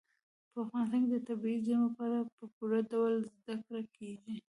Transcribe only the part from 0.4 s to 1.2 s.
په افغانستان کې د